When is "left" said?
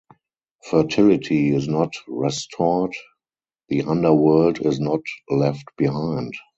5.29-5.65